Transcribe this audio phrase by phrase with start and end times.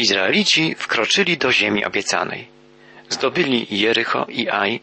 [0.00, 2.46] Izraelici wkroczyli do ziemi obiecanej.
[3.08, 4.80] Zdobyli Jericho i Aj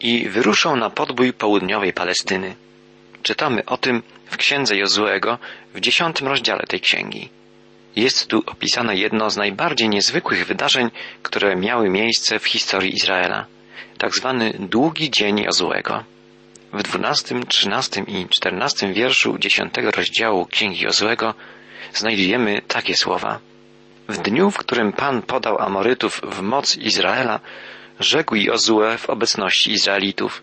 [0.00, 2.54] i wyruszą na podbój południowej Palestyny.
[3.22, 5.38] Czytamy o tym w księdze Jozuego
[5.74, 7.28] w dziesiątym rozdziale tej księgi.
[7.96, 10.90] Jest tu opisane jedno z najbardziej niezwykłych wydarzeń,
[11.22, 13.46] które miały miejsce w historii Izraela.
[13.98, 16.04] Tak zwany długi dzień Jozuego.
[16.72, 21.34] W dwunastym, trzynastym i czternastym wierszu dziesiątego rozdziału Księgi Jozuego
[21.92, 23.40] znajdujemy takie słowa.
[24.08, 27.40] W dniu, w którym Pan podał Amorytów w moc Izraela,
[28.00, 30.42] rzekł Jozue w obecności Izraelitów.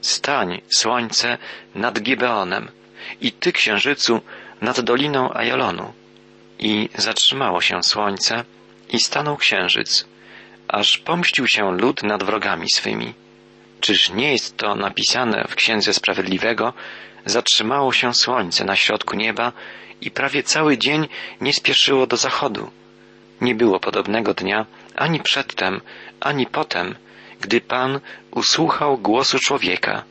[0.00, 1.38] Stań, słońce,
[1.74, 2.68] nad Gibeonem
[3.20, 4.20] i ty, księżycu,
[4.60, 5.92] nad doliną Ajalonu.
[6.58, 8.44] I zatrzymało się słońce
[8.88, 10.04] i stanął księżyc,
[10.68, 13.14] aż pomścił się lud nad wrogami swymi.
[13.80, 16.72] Czyż nie jest to napisane w Księdze Sprawiedliwego?
[17.26, 19.52] Zatrzymało się słońce na środku nieba
[20.00, 21.08] i prawie cały dzień
[21.40, 22.70] nie spieszyło do zachodu.
[23.44, 24.66] Nie było podobnego dnia
[24.96, 25.80] ani przedtem,
[26.20, 26.94] ani potem,
[27.40, 30.04] gdy Pan usłuchał głosu człowieka.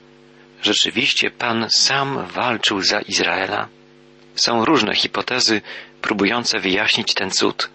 [0.61, 3.67] Rzeczywiście Pan sam walczył za Izraela.
[4.35, 5.61] Są różne hipotezy
[6.01, 7.69] próbujące wyjaśnić ten cud.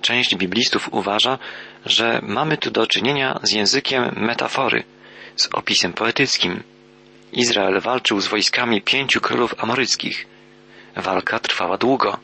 [0.00, 1.38] Część biblistów uważa,
[1.86, 4.84] że mamy tu do czynienia z językiem metafory,
[5.36, 6.62] z opisem poetyckim.
[7.32, 10.26] Izrael walczył z wojskami pięciu królów amoryckich.
[10.96, 12.18] Walka trwała długo.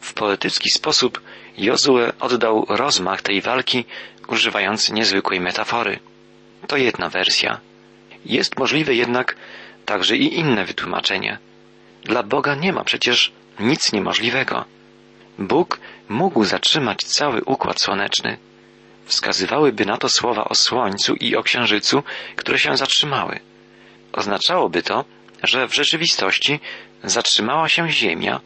[0.00, 1.20] W poetycki sposób
[1.58, 3.84] Jozue oddał rozmach tej walki,
[4.28, 5.98] używając niezwykłej metafory.
[6.66, 7.60] To jedna wersja.
[8.24, 9.36] Jest możliwe jednak
[9.86, 11.38] także i inne wytłumaczenie.
[12.04, 14.64] Dla Boga nie ma przecież nic niemożliwego.
[15.38, 18.36] Bóg mógł zatrzymać cały układ słoneczny.
[19.04, 22.02] Wskazywałyby na to słowa o słońcu i o księżycu,
[22.36, 23.40] które się zatrzymały.
[24.12, 25.04] Oznaczałoby to,
[25.42, 26.60] że w rzeczywistości
[27.04, 28.40] zatrzymała się Ziemia,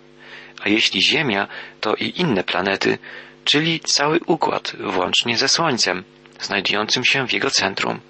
[0.63, 1.47] a jeśli Ziemia,
[1.81, 2.99] to i inne planety,
[3.45, 6.05] czyli cały układ, włącznie ze Słońcem,
[6.41, 8.01] znajdującym się w jego centrum.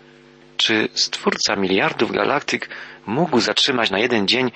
[0.56, 2.68] Czy stwórca miliardów galaktyk
[3.06, 4.50] mógł zatrzymać na jeden dzień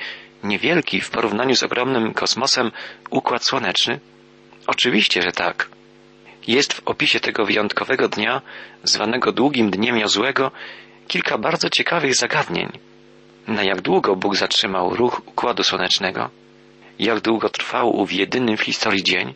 [0.45, 2.71] niewielki w porównaniu z ogromnym kosmosem
[3.11, 4.01] układ słoneczny?
[4.67, 5.69] Oczywiście, że tak.
[6.47, 8.43] Jest w opisie tego wyjątkowego dnia,
[8.83, 10.51] zwanego długim dniem Jozłego,
[11.09, 12.69] kilka bardzo ciekawych zagadnień.
[13.47, 16.31] Na jak długo Bóg zatrzymał ruch układu słonecznego?
[17.01, 19.35] Jak długo trwał ów jedyny w historii dzień?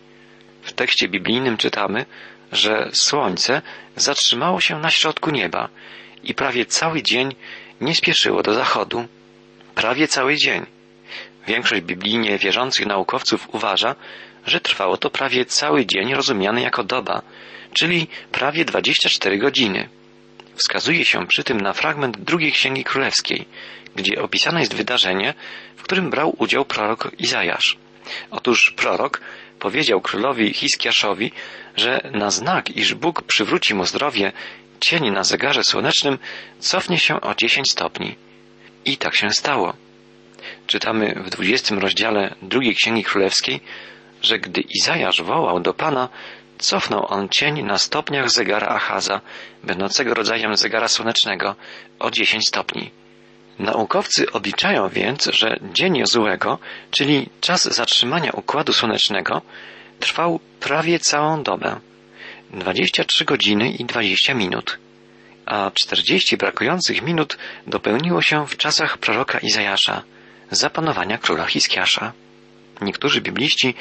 [0.63, 2.07] W tekście biblijnym czytamy,
[2.53, 3.63] że słońce
[3.97, 5.69] zatrzymało się na środku nieba
[6.23, 7.35] i prawie cały dzień
[7.81, 9.09] nie spieszyło do zachodu.
[9.75, 10.67] Prawie cały dzień.
[11.47, 13.95] Większość biblijnie wierzących naukowców uważa,
[14.47, 17.23] że trwało to prawie cały dzień rozumiany jako doba,
[17.73, 19.89] czyli prawie 24 godziny.
[20.57, 23.47] Wskazuje się przy tym na fragment drugiej Księgi Królewskiej,
[23.97, 25.35] gdzie opisane jest wydarzenie,
[25.77, 27.77] w którym brał udział prorok Izajasz.
[28.31, 29.21] Otóż prorok
[29.59, 31.33] powiedział królowi Hiskiaszowi,
[31.77, 34.33] że na znak, iż Bóg przywróci mu zdrowie,
[34.81, 36.19] cień na zegarze słonecznym
[36.59, 38.17] cofnie się o 10 stopni.
[38.85, 39.75] I tak się stało.
[40.67, 43.61] Czytamy w 20 rozdziale drugiej Księgi Królewskiej,
[44.23, 46.09] że gdy Izajasz wołał do Pana,
[46.59, 49.21] cofnął on cień na stopniach zegara Achaza,
[49.63, 51.55] będącego rodzajem zegara słonecznego,
[51.99, 52.91] o 10 stopni.
[53.59, 56.59] Naukowcy obliczają więc, że dzień Jozułego,
[56.91, 59.43] czyli czas zatrzymania układu słonecznego,
[60.01, 61.81] trwał prawie całą dobę.
[62.51, 64.79] 23 godziny i 20 minut.
[65.47, 70.03] A 40 brakujących minut dopełniło się w czasach proroka Izajasza,
[70.51, 72.13] zapanowania króla Hiskiasza.
[72.81, 73.75] Niektórzy bibliści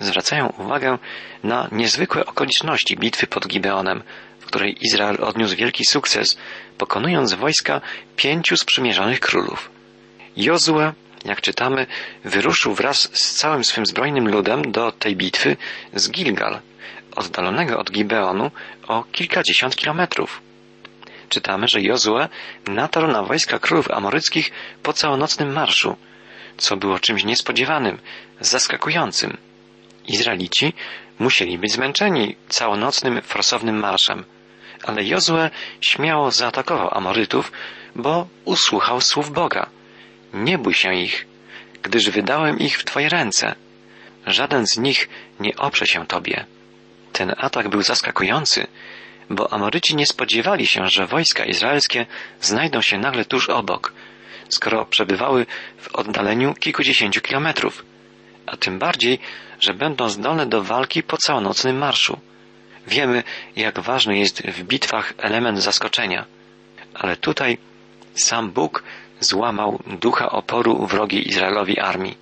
[0.00, 0.98] zwracają uwagę
[1.44, 4.02] na niezwykłe okoliczności bitwy pod Gibeonem,
[4.48, 6.38] której Izrael odniósł wielki sukces,
[6.78, 7.80] pokonując wojska
[8.16, 9.70] pięciu sprzymierzonych królów.
[10.36, 10.92] Jozue,
[11.24, 11.86] jak czytamy,
[12.24, 15.56] wyruszył wraz z całym swym zbrojnym ludem do tej bitwy
[15.94, 16.60] z Gilgal,
[17.16, 18.50] oddalonego od Gibeonu
[18.88, 20.40] o kilkadziesiąt kilometrów.
[21.28, 22.28] Czytamy, że Jozue
[22.66, 24.50] natarł na wojska królów amoryckich
[24.82, 25.96] po całonocnym marszu,
[26.56, 27.98] co było czymś niespodziewanym,
[28.40, 29.36] zaskakującym.
[30.06, 30.72] Izraelici
[31.18, 34.24] musieli być zmęczeni całonocnym, forsownym marszem.
[34.82, 37.52] Ale Jozue śmiało zaatakował Amorytów,
[37.96, 39.66] bo usłuchał słów Boga.
[40.32, 41.26] Nie bój się ich,
[41.82, 43.54] gdyż wydałem ich w Twoje ręce.
[44.26, 45.08] Żaden z nich
[45.40, 46.44] nie oprze się Tobie.
[47.12, 48.66] Ten atak był zaskakujący,
[49.30, 52.06] bo Amoryci nie spodziewali się, że wojska izraelskie
[52.40, 53.92] znajdą się nagle tuż obok,
[54.48, 55.46] skoro przebywały
[55.78, 57.84] w oddaleniu kilkudziesięciu kilometrów,
[58.46, 59.18] a tym bardziej,
[59.60, 62.20] że będą zdolne do walki po całonocnym marszu.
[62.88, 63.22] Wiemy,
[63.56, 66.24] jak ważny jest w bitwach element zaskoczenia,
[66.94, 67.58] ale tutaj
[68.14, 68.82] sam Bóg
[69.20, 72.16] złamał ducha oporu wrogiej Izraelowi armii.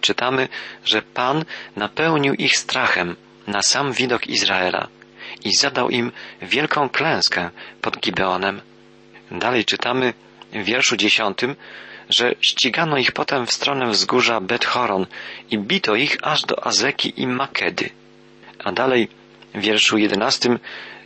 [0.00, 0.48] Czytamy,
[0.84, 1.44] że Pan
[1.76, 3.16] napełnił ich strachem,
[3.46, 4.88] na sam widok Izraela
[5.44, 6.12] i zadał im
[6.42, 7.50] wielką klęskę
[7.80, 8.60] pod Gibeonem.
[9.30, 10.14] Dalej czytamy
[10.52, 11.56] w wierszu dziesiątym,
[12.08, 15.06] że ścigano ich potem w stronę wzgórza Bet-Horon
[15.50, 17.90] i bito ich aż do Azeki i Makedy.
[18.64, 19.08] A dalej
[19.56, 20.58] w wierszu jedenastym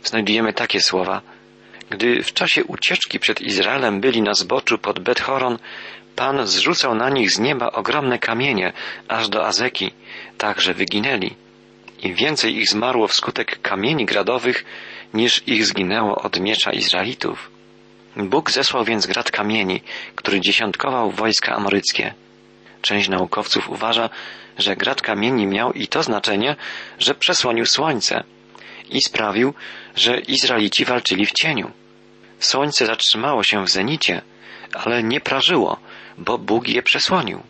[0.03, 1.21] znajdujemy takie słowa.
[1.89, 5.57] Gdy w czasie ucieczki przed Izraelem byli na zboczu pod Bet-Horon,
[6.15, 8.73] Pan zrzucał na nich z nieba ogromne kamienie
[9.07, 9.91] aż do Azeki,
[10.37, 11.35] tak że wyginęli.
[12.03, 14.65] I więcej ich zmarło wskutek kamieni gradowych,
[15.13, 17.51] niż ich zginęło od miecza Izraelitów.
[18.15, 19.81] Bóg zesłał więc grad kamieni,
[20.15, 22.13] który dziesiątkował wojska amoryckie.
[22.81, 24.09] Część naukowców uważa,
[24.57, 26.55] że grad kamieni miał i to znaczenie,
[26.99, 28.23] że przesłonił słońce
[28.91, 29.53] i sprawił,
[29.95, 31.71] że Izraelici walczyli w cieniu.
[32.39, 34.21] Słońce zatrzymało się w zenicie,
[34.73, 35.79] ale nie prażyło,
[36.17, 37.43] bo Bóg je przesłonił.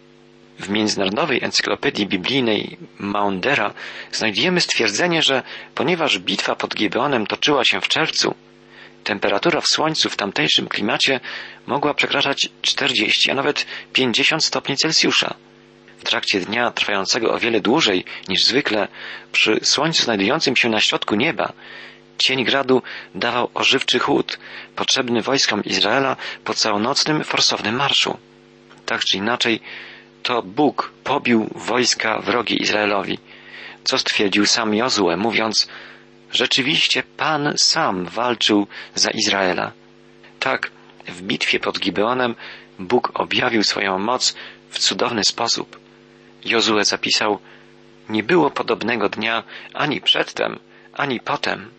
[0.59, 3.73] W Międzynarodowej Encyklopedii Biblijnej Maundera
[4.11, 5.43] znajdujemy stwierdzenie, że
[5.75, 8.35] ponieważ bitwa pod Gibeonem toczyła się w czerwcu,
[9.03, 11.19] temperatura w słońcu w tamtejszym klimacie
[11.67, 15.33] mogła przekraczać 40, a nawet 50 stopni Celsjusza.
[16.01, 18.88] W trakcie dnia trwającego o wiele dłużej niż zwykle,
[19.31, 21.53] przy słońcu znajdującym się na środku nieba,
[22.18, 22.81] cień gradu
[23.15, 24.39] dawał ożywczy chłód,
[24.75, 28.18] potrzebny wojskom Izraela po całonocnym forsownym marszu.
[28.86, 29.59] Tak czy inaczej,
[30.24, 33.18] to Bóg pobił wojska wrogie Izraelowi,
[33.83, 35.68] co stwierdził sam Jozue, mówiąc,
[36.31, 39.71] rzeczywiście Pan sam walczył za Izraela.
[40.39, 40.71] Tak,
[41.07, 42.36] w bitwie pod Gibeonem
[42.80, 44.36] Bóg objawił swoją moc
[44.69, 45.80] w cudowny sposób.
[46.45, 47.39] Jozue zapisał,
[48.09, 49.43] nie było podobnego dnia
[49.73, 50.59] ani przedtem,
[50.93, 51.69] ani potem.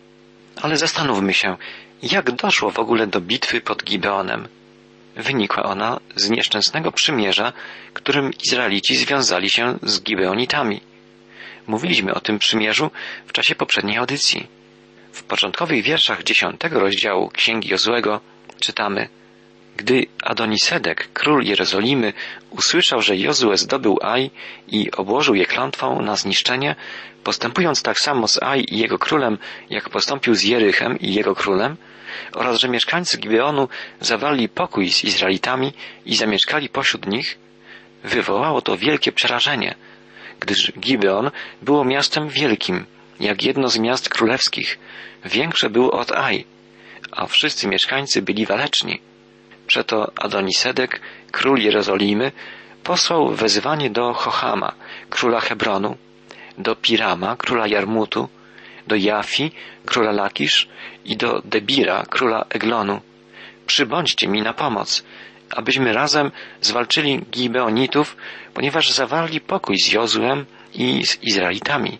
[0.62, 1.56] Ale zastanówmy się,
[2.02, 4.48] jak doszło w ogóle do bitwy pod Gibeonem.
[5.16, 7.52] Wynikła ona z nieszczęsnego przymierza,
[7.92, 10.80] którym Izraelici związali się z Gibeonitami.
[11.66, 12.90] Mówiliśmy o tym przymierzu
[13.26, 14.46] w czasie poprzedniej audycji.
[15.12, 18.20] W początkowych wierszach dziesiątego rozdziału Księgi Jozłego
[18.60, 19.08] czytamy
[19.76, 22.12] Gdy Adonisedek, król Jerozolimy,
[22.50, 24.30] usłyszał, że Jozue zdobył Aj
[24.68, 26.76] i obłożył je klątwą na zniszczenie,
[27.24, 29.38] postępując tak samo z Aj i jego królem,
[29.70, 31.76] jak postąpił z Jerychem i jego królem,
[32.32, 33.68] oraz że mieszkańcy Gibeonu
[34.00, 35.72] zawarli pokój z Izraelitami
[36.06, 37.38] i zamieszkali pośród nich,
[38.04, 39.74] wywołało to wielkie przerażenie,
[40.40, 41.30] gdyż Gibeon
[41.62, 42.86] było miastem wielkim,
[43.20, 44.78] jak jedno z miast królewskich,
[45.24, 46.44] większe było od Aj,
[47.12, 49.11] a wszyscy mieszkańcy byli waleczni.
[49.72, 52.32] Przeto Adonisedek, król Jerozolimy,
[52.84, 54.72] posłał wezwanie do Chochama,
[55.10, 55.96] króla Hebronu,
[56.58, 58.28] do Pirama, króla Jarmutu,
[58.86, 59.50] do Jafi,
[59.86, 60.68] króla Lakisz
[61.04, 63.00] i do Debira, króla Eglonu.
[63.66, 65.04] Przybądźcie mi na pomoc,
[65.50, 66.30] abyśmy razem
[66.60, 68.16] zwalczyli Gibeonitów,
[68.54, 71.98] ponieważ zawarli pokój z Jozłem i z Izraelitami.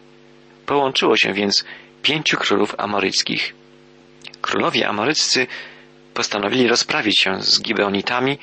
[0.67, 1.65] Połączyło się więc
[2.03, 3.55] pięciu królów amoryckich.
[4.41, 5.47] Królowie amoryccy
[6.15, 8.39] postanowili rozprawić się z Gibeonitami,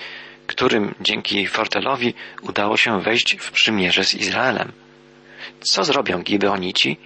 [0.48, 4.72] którym dzięki Fortelowi udało się wejść w przymierze z Izraelem.
[5.62, 6.98] Co zrobią Gibeonici?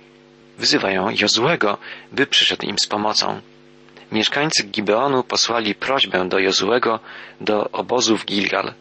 [0.57, 1.77] Wzywają Jozłego,
[2.11, 3.41] by przyszedł im z pomocą.
[4.11, 6.99] Mieszkańcy Gibeonu posłali prośbę do Jozłego
[7.41, 8.73] do obozu w Gilgal.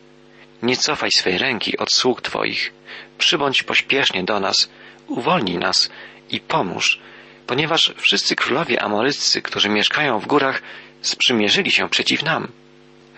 [0.63, 2.73] Nie cofaj swej ręki od sług Twoich.
[3.19, 4.71] Przybądź pośpiesznie do nas,
[5.07, 5.91] uwolnij nas
[6.31, 7.01] i pomóż,
[7.47, 10.63] ponieważ wszyscy królowie amoryccy, którzy mieszkają w górach,
[11.03, 12.49] sprzymierzyli się przeciw nam.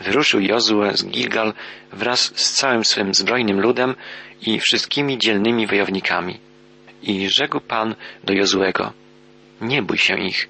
[0.00, 1.52] Wyruszył Jozue z Gilgal
[1.92, 3.94] wraz z całym swym zbrojnym ludem
[4.42, 6.38] i wszystkimi dzielnymi wojownikami.
[7.02, 8.92] I rzekł Pan do Jozuego,
[9.60, 10.48] nie bój się ich,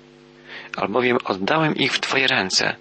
[0.76, 2.76] albowiem oddałem ich w Twoje ręce.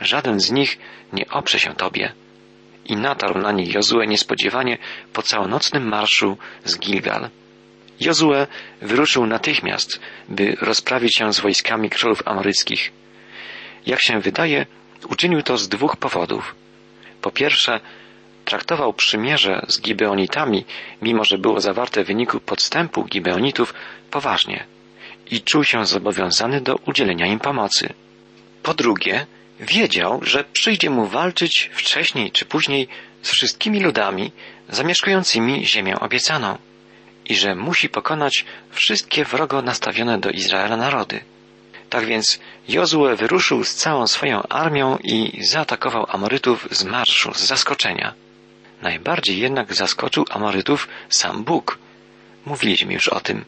[0.00, 0.78] Żaden z nich
[1.12, 2.12] nie oprze się Tobie.
[2.84, 4.78] I natarł na nich Jozue niespodziewanie
[5.12, 7.30] po całonocnym marszu z Gilgal.
[8.00, 8.46] Jozue
[8.82, 12.92] wyruszył natychmiast, by rozprawić się z wojskami królów amoryckich.
[13.90, 14.66] Jak się wydaje,
[15.08, 16.54] uczynił to z dwóch powodów.
[17.22, 17.80] Po pierwsze,
[18.44, 20.64] traktował przymierze z Gibeonitami,
[21.02, 23.74] mimo że było zawarte w wyniku podstępu Gibeonitów,
[24.10, 24.64] poważnie
[25.30, 27.92] i czuł się zobowiązany do udzielenia im pomocy.
[28.62, 29.26] Po drugie,
[29.60, 32.88] wiedział, że przyjdzie mu walczyć wcześniej czy później
[33.22, 34.32] z wszystkimi ludami
[34.68, 36.58] zamieszkującymi ziemię obiecaną
[37.24, 41.20] i że musi pokonać wszystkie wrogo nastawione do Izraela narody.
[41.90, 48.14] Tak więc Jozue wyruszył z całą swoją armią i zaatakował Amorytów z marszu, z zaskoczenia.
[48.82, 51.78] Najbardziej jednak zaskoczył Amorytów sam Bóg.
[52.46, 53.44] Mówiliśmy już o tym.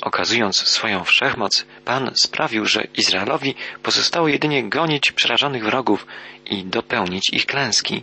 [0.00, 6.06] Okazując swoją wszechmoc, Pan sprawił, że Izraelowi pozostało jedynie gonić przerażonych wrogów
[6.46, 8.02] i dopełnić ich klęski.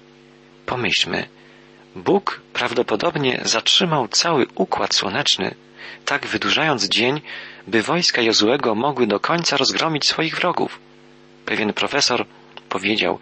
[0.65, 1.27] Pomyślmy,
[1.95, 5.55] Bóg prawdopodobnie zatrzymał cały układ słoneczny,
[6.05, 7.21] tak wydłużając dzień,
[7.67, 10.79] by wojska Jozuego mogły do końca rozgromić swoich wrogów.
[11.45, 12.25] Pewien profesor
[12.69, 13.19] powiedział,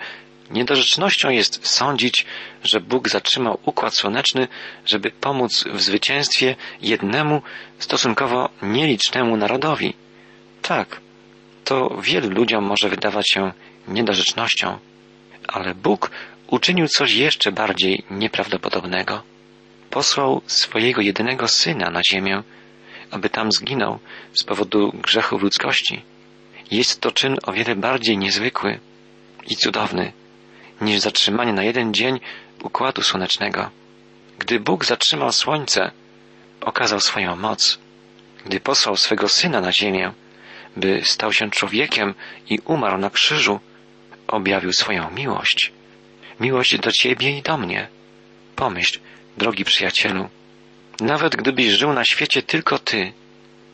[0.51, 2.25] niedorzecznością jest sądzić,
[2.63, 4.47] że Bóg zatrzymał układ słoneczny,
[4.85, 7.41] żeby pomóc w zwycięstwie jednemu
[7.79, 9.93] stosunkowo nielicznemu narodowi.
[10.61, 11.01] Tak,
[11.63, 13.51] to wielu ludziom może wydawać się
[13.87, 14.77] niedorzecznością,
[15.47, 16.11] ale Bóg
[16.47, 19.23] uczynił coś jeszcze bardziej nieprawdopodobnego.
[19.89, 22.43] Posłał swojego jedynego syna na ziemię,
[23.13, 23.99] aby tam zginął
[24.33, 26.01] z powodu grzechu ludzkości.
[26.71, 28.79] Jest to czyn o wiele bardziej niezwykły
[29.47, 30.13] i cudowny
[30.81, 32.19] niż zatrzymanie na jeden dzień
[32.63, 33.69] układu słonecznego.
[34.39, 35.91] Gdy Bóg zatrzymał słońce,
[36.61, 37.79] okazał swoją moc.
[38.45, 40.11] Gdy posłał swego syna na ziemię,
[40.77, 42.13] by stał się człowiekiem
[42.49, 43.59] i umarł na krzyżu,
[44.27, 45.71] objawił swoją miłość.
[46.39, 47.87] Miłość do ciebie i do mnie.
[48.55, 48.99] Pomyśl,
[49.37, 50.29] drogi przyjacielu,
[50.99, 53.13] nawet gdybyś żył na świecie tylko ty,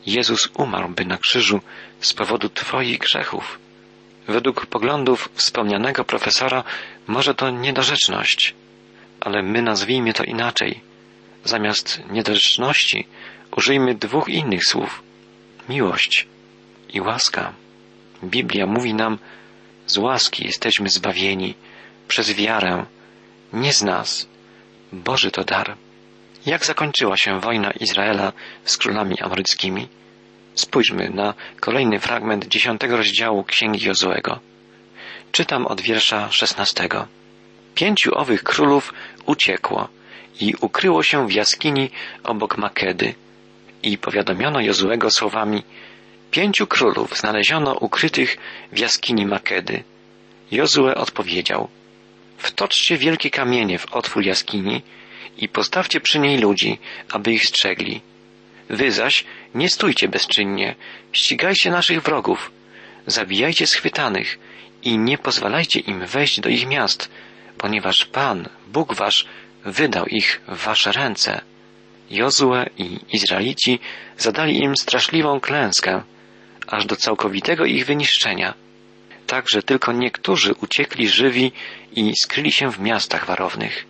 [0.06, 1.60] Jezus umarłby na krzyżu
[2.00, 3.58] z powodu twoich grzechów.
[4.28, 6.64] Według poglądów wspomnianego profesora
[7.06, 8.54] może to niedorzeczność,
[9.20, 10.80] ale my nazwijmy to inaczej.
[11.44, 13.06] Zamiast niedorzeczności
[13.56, 15.02] użyjmy dwóch innych słów.
[15.68, 16.26] Miłość
[16.92, 17.52] i łaska.
[18.24, 19.18] Biblia mówi nam,
[19.86, 21.54] z łaski jesteśmy zbawieni,
[22.08, 22.86] przez wiarę,
[23.52, 24.28] nie z nas.
[24.92, 25.76] Boży to dar.
[26.46, 28.32] Jak zakończyła się wojna Izraela
[28.64, 29.88] z królami amoryckimi?
[30.54, 34.40] Spójrzmy na kolejny fragment dziesiątego rozdziału Księgi Jozuego.
[35.32, 37.06] Czytam od wiersza szesnastego.
[37.74, 38.94] Pięciu owych królów
[39.26, 39.88] uciekło
[40.40, 41.90] i ukryło się w jaskini
[42.24, 43.14] obok Makedy.
[43.82, 45.62] I powiadomiono Jozuego słowami
[46.30, 48.36] Pięciu królów znaleziono ukrytych
[48.72, 49.82] w jaskini Makedy.
[50.50, 51.68] Jozue odpowiedział
[52.38, 54.82] Wtoczcie wielkie kamienie w otwór jaskini
[55.40, 56.78] i postawcie przy niej ludzi,
[57.12, 58.00] aby ich strzegli.
[58.68, 60.74] Wy zaś nie stójcie bezczynnie,
[61.12, 62.50] ścigajcie naszych wrogów,
[63.06, 64.38] zabijajcie schwytanych
[64.82, 67.10] i nie pozwalajcie im wejść do ich miast,
[67.58, 69.26] ponieważ Pan, Bóg wasz,
[69.64, 71.40] wydał ich w wasze ręce.
[72.10, 73.78] Jozue i Izraelici
[74.18, 76.02] zadali im straszliwą klęskę,
[76.66, 78.54] aż do całkowitego ich wyniszczenia.
[79.26, 81.52] Tak, że tylko niektórzy uciekli żywi
[81.92, 83.89] i skryli się w miastach warownych.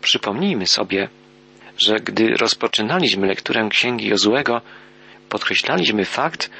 [0.00, 1.08] Przypomnijmy sobie,
[1.78, 4.60] że gdy rozpoczynaliśmy lekturę Księgi Jozuego,
[5.28, 6.50] podkreślaliśmy fakt,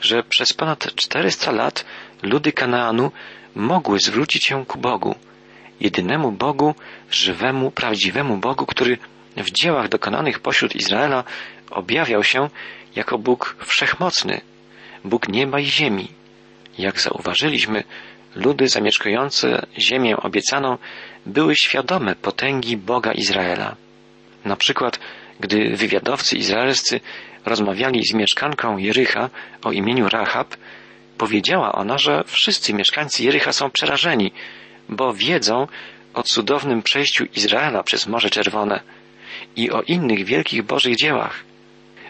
[0.00, 1.84] że przez ponad 400 lat
[2.22, 3.12] ludy Kanaanu
[3.54, 5.14] mogły zwrócić się ku Bogu,
[5.80, 6.74] jedynemu Bogu,
[7.10, 8.98] żywemu, prawdziwemu Bogu, który
[9.36, 11.24] w dziełach dokonanych pośród Izraela
[11.70, 12.48] objawiał się
[12.96, 14.40] jako Bóg wszechmocny,
[15.04, 16.08] Bóg nieba i ziemi.
[16.78, 17.84] Jak zauważyliśmy,
[18.34, 20.78] ludy zamieszkujące ziemię obiecaną
[21.26, 23.76] były świadome potęgi Boga Izraela.
[24.44, 24.98] Na przykład,
[25.40, 27.00] gdy wywiadowcy izraelscy
[27.46, 29.30] rozmawiali z mieszkanką Jericha
[29.64, 30.56] o imieniu Rahab,
[31.18, 34.32] powiedziała ona, że wszyscy mieszkańcy Jericha są przerażeni,
[34.88, 35.66] bo wiedzą
[36.14, 38.80] o cudownym przejściu Izraela przez Morze Czerwone
[39.56, 41.44] i o innych wielkich Bożych dziełach.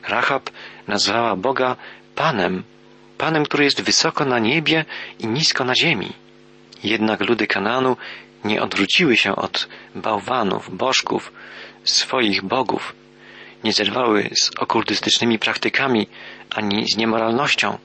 [0.08, 0.50] Rahab
[0.88, 1.76] nazwała Boga
[2.14, 2.62] Panem,
[3.20, 4.84] Panem, który jest wysoko na niebie
[5.18, 6.12] i nisko na ziemi.
[6.84, 7.96] Jednak ludy Kananu
[8.44, 11.32] nie odwróciły się od bałwanów, bożków,
[11.84, 12.94] swoich bogów,
[13.64, 16.06] nie zerwały z okultystycznymi praktykami
[16.50, 17.78] ani z niemoralnością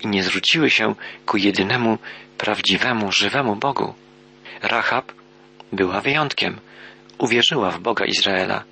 [0.00, 0.94] i nie zwróciły się
[1.26, 1.98] ku jedynemu,
[2.38, 3.94] prawdziwemu, żywemu Bogu.
[4.62, 5.12] Rahab
[5.72, 6.60] była wyjątkiem,
[7.18, 8.64] uwierzyła w Boga Izraela.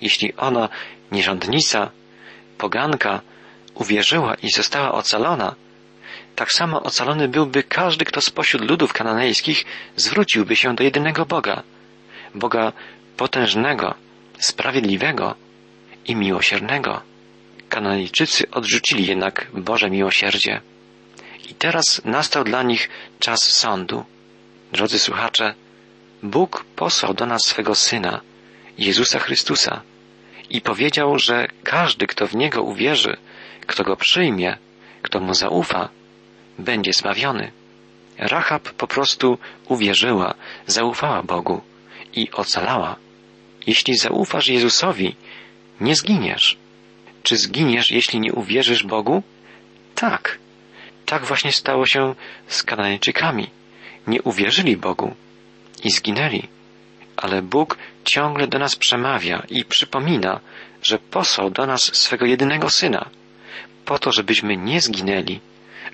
[0.00, 0.68] Jeśli ona,
[1.12, 1.90] nierządnica,
[2.58, 3.20] poganka,
[3.74, 5.54] uwierzyła i została ocalona,
[6.36, 9.64] tak samo ocalony byłby każdy, kto spośród ludów kananejskich
[9.96, 11.62] zwróciłby się do jedynego Boga,
[12.34, 12.72] Boga
[13.16, 13.94] potężnego,
[14.38, 15.34] sprawiedliwego
[16.06, 17.00] i miłosiernego.
[17.68, 20.60] Kananejczycy odrzucili jednak Boże miłosierdzie.
[21.50, 22.88] I teraz nastał dla nich
[23.18, 24.04] czas sądu.
[24.72, 25.54] Drodzy słuchacze,
[26.22, 28.20] Bóg posłał do nas swego Syna,
[28.78, 29.82] Jezusa Chrystusa,
[30.50, 33.16] i powiedział, że każdy, kto w Niego uwierzy,
[33.66, 34.56] kto Go przyjmie,
[35.02, 35.88] kto Mu zaufa,
[36.58, 37.52] będzie zbawiony.
[38.18, 39.38] Rahab po prostu
[39.68, 40.34] uwierzyła,
[40.66, 41.60] zaufała Bogu
[42.14, 42.96] i ocalała.
[43.66, 45.16] Jeśli zaufasz Jezusowi,
[45.80, 46.56] nie zginiesz.
[47.22, 49.22] Czy zginiesz, jeśli nie uwierzysz Bogu?
[49.94, 50.38] Tak.
[51.06, 52.14] Tak właśnie stało się
[52.46, 53.50] z Kananejczykami.
[54.06, 55.14] Nie uwierzyli Bogu
[55.84, 56.48] i zginęli.
[57.16, 60.40] Ale Bóg ciągle do nas przemawia i przypomina,
[60.82, 63.10] że posłał do nas swego jedynego Syna,
[63.84, 65.40] po to, żebyśmy nie zginęli,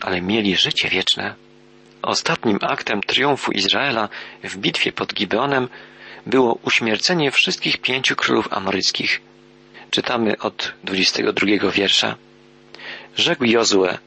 [0.00, 1.34] ale mieli życie wieczne.
[2.02, 4.08] Ostatnim aktem triumfu Izraela
[4.44, 5.68] w bitwie pod Gibeonem
[6.26, 9.20] było uśmiercenie wszystkich pięciu królów amoryckich.
[9.90, 12.16] Czytamy od 22 wiersza.
[13.16, 13.98] Rzekł Jozue,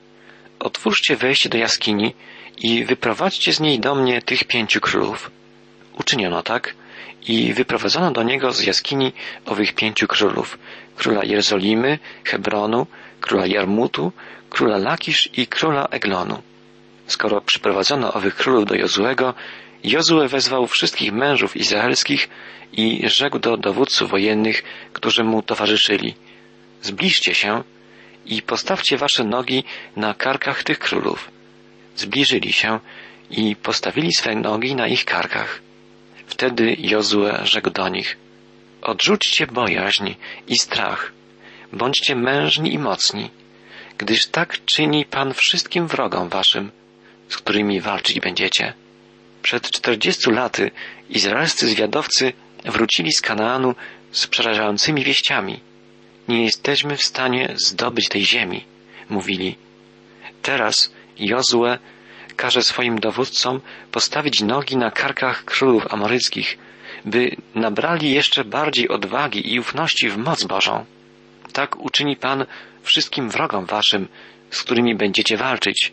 [0.59, 2.13] otwórzcie wejście do jaskini
[2.57, 5.31] i wyprowadźcie z niej do mnie tych pięciu królów.
[5.93, 6.75] Uczyniono tak
[7.27, 9.13] i wyprowadzono do niego z jaskini
[9.45, 10.57] owych pięciu królów,
[10.95, 12.87] króla Jerozolimy, Hebronu,
[13.21, 14.11] króla Jarmutu,
[14.49, 16.41] króla Lakisz i króla Eglonu.
[17.07, 19.33] Skoro przyprowadzono owych królów do Jozuego,
[19.83, 22.29] Jozue wezwał wszystkich mężów izraelskich
[22.73, 24.63] i rzekł do dowódców wojennych,
[24.93, 26.15] którzy mu towarzyszyli.
[26.81, 27.63] Zbliżcie się
[28.25, 29.63] i postawcie wasze nogi
[29.95, 31.31] na karkach tych królów.
[31.95, 32.79] Zbliżyli się
[33.29, 35.61] i postawili swe nogi na ich karkach.
[36.27, 38.17] Wtedy Jozue rzekł do nich,
[38.81, 40.13] odrzućcie bojaźń
[40.47, 41.11] i strach,
[41.73, 43.29] bądźcie mężni i mocni,
[43.97, 46.71] gdyż tak czyni Pan wszystkim wrogom waszym,
[47.29, 48.73] z którymi walczyć będziecie.
[49.41, 50.71] Przed czterdziestu laty
[51.09, 52.33] izraelscy zwiadowcy
[52.65, 53.75] wrócili z Kanaanu
[54.11, 55.59] z przerażającymi wieściami.
[56.27, 58.65] Nie jesteśmy w stanie zdobyć tej ziemi,
[59.09, 59.55] mówili.
[60.41, 61.77] Teraz Jozue
[62.35, 63.61] każe swoim dowódcom
[63.91, 66.57] postawić nogi na karkach królów amoryckich,
[67.05, 70.85] by nabrali jeszcze bardziej odwagi i ufności w moc Bożą.
[71.53, 72.45] Tak uczyni Pan
[72.83, 74.07] wszystkim wrogom waszym,
[74.51, 75.91] z którymi będziecie walczyć.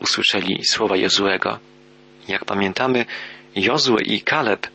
[0.00, 1.58] Usłyszeli słowa Jozuego.
[2.28, 3.06] Jak pamiętamy,
[3.56, 4.66] Jozue i Kaleb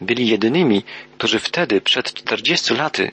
[0.00, 0.82] byli jedynymi,
[1.18, 3.10] którzy wtedy, przed czterdziestu laty,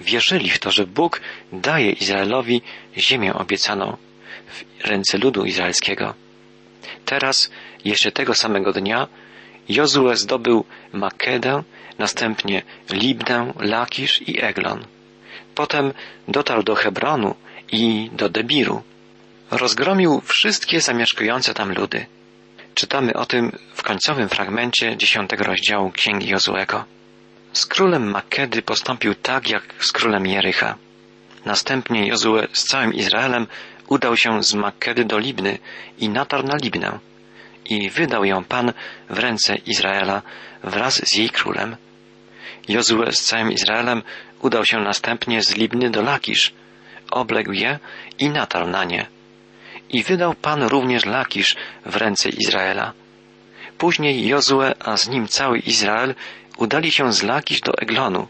[0.00, 1.20] wierzyli w to, że Bóg
[1.52, 2.62] daje Izraelowi
[2.96, 3.96] ziemię obiecaną
[4.48, 6.14] w ręce ludu izraelskiego.
[7.04, 7.50] Teraz,
[7.84, 9.06] jeszcze tego samego dnia,
[9.68, 11.62] Jozue zdobył Makedę,
[11.98, 14.93] następnie Libnę, Lakisz i Eglon.
[15.54, 15.92] Potem
[16.28, 17.34] dotarł do Hebronu
[17.72, 18.82] i do Debiru.
[19.50, 22.06] Rozgromił wszystkie zamieszkujące tam ludy.
[22.74, 26.84] Czytamy o tym w końcowym fragmencie dziesiątego rozdziału Księgi Jozuego.
[27.52, 30.74] Z królem Makedy postąpił tak jak z królem Jericha.
[31.44, 33.46] Następnie Jozue z całym Izraelem
[33.88, 35.58] udał się z Makkedy do Libny
[35.98, 36.98] i natarł na Libnę
[37.64, 38.72] i wydał ją Pan
[39.10, 40.22] w ręce Izraela
[40.64, 41.76] wraz z jej królem.
[42.68, 44.02] Jozue z całym Izraelem
[44.40, 46.52] udał się następnie z Libny do Lakisz,
[47.10, 47.78] obległ je
[48.18, 49.06] i natarł na nie.
[49.90, 52.92] I wydał Pan również Lakisz w ręce Izraela.
[53.78, 56.14] Później Jozue, a z nim cały Izrael,
[56.58, 58.28] udali się z Lakisz do Eglonu,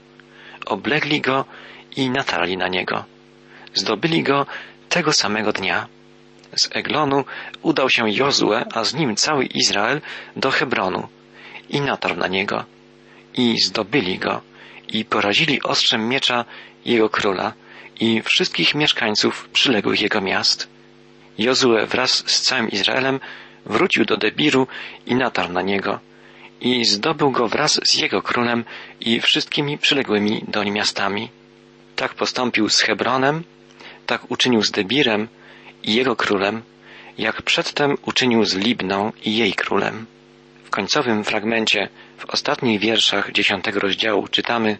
[0.66, 1.44] oblegli go
[1.96, 3.04] i natarli na niego.
[3.74, 4.46] Zdobyli go
[4.88, 5.86] tego samego dnia.
[6.56, 7.24] Z Eglonu
[7.62, 10.00] udał się Jozue, a z nim cały Izrael
[10.36, 11.08] do Hebronu
[11.68, 12.64] i natarł na niego.
[13.34, 14.40] I zdobyli go
[14.88, 16.44] i porazili ostrzem miecza
[16.84, 17.52] jego króla
[18.00, 20.68] i wszystkich mieszkańców przyległych jego miast.
[21.38, 23.20] Jozue wraz z całym Izraelem
[23.66, 24.66] wrócił do Debiru
[25.06, 26.00] i natarł na niego
[26.60, 28.64] i zdobył go wraz z jego królem
[29.00, 31.28] i wszystkimi przyległymi doń miastami.
[31.96, 33.44] Tak postąpił z Hebronem,
[34.06, 35.28] tak uczynił z Debirem
[35.82, 36.62] i jego królem,
[37.18, 40.06] jak przedtem uczynił z Libną i jej królem.
[40.74, 44.78] Końcowym fragmencie, w ostatnich wierszach dziesiątego rozdziału czytamy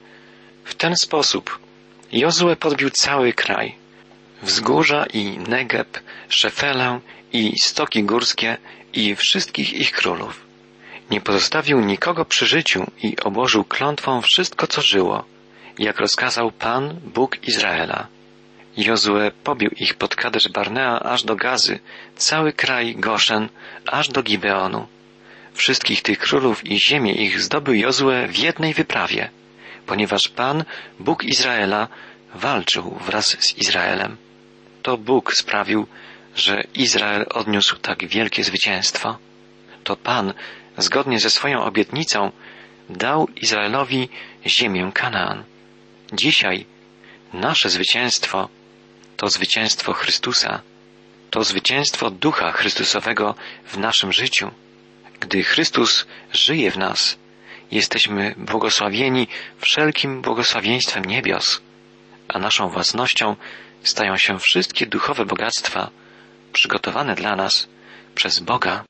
[0.64, 1.58] W ten sposób
[2.12, 3.74] Jozue podbił cały kraj,
[4.42, 7.00] wzgórza i Negeb, Szefelę
[7.32, 8.56] i stoki górskie
[8.92, 10.46] i wszystkich ich królów.
[11.10, 15.24] Nie pozostawił nikogo przy życiu i obłożył klątwą wszystko, co żyło,
[15.78, 18.06] jak rozkazał Pan, Bóg Izraela.
[18.76, 21.78] Jozue pobił ich pod Kadesz Barnea aż do Gazy,
[22.16, 23.48] cały kraj Goszen,
[23.86, 24.93] aż do Gibeonu.
[25.54, 29.30] Wszystkich tych królów i ziemię ich zdobył Jozue w jednej wyprawie,
[29.86, 30.64] ponieważ Pan,
[31.00, 31.88] Bóg Izraela,
[32.34, 34.16] walczył wraz z Izraelem.
[34.82, 35.86] To Bóg sprawił,
[36.36, 39.18] że Izrael odniósł tak wielkie zwycięstwo.
[39.84, 40.34] To Pan,
[40.78, 42.32] zgodnie ze swoją obietnicą,
[42.90, 44.08] dał Izraelowi
[44.46, 45.44] ziemię Kanaan.
[46.12, 46.66] Dzisiaj
[47.32, 48.48] nasze zwycięstwo
[49.16, 50.60] to zwycięstwo Chrystusa,
[51.30, 53.34] to zwycięstwo Ducha Chrystusowego
[53.66, 54.50] w naszym życiu.
[55.20, 57.18] Gdy Chrystus żyje w nas,
[57.70, 61.60] jesteśmy błogosławieni wszelkim błogosławieństwem niebios,
[62.28, 63.36] a naszą własnością
[63.82, 65.90] stają się wszystkie duchowe bogactwa
[66.52, 67.68] przygotowane dla nas
[68.14, 68.84] przez Boga.